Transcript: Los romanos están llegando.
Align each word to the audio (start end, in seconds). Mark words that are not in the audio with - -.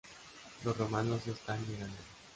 Los 0.63 0.75
romanos 0.79 1.27
están 1.27 1.63
llegando. 1.67 1.99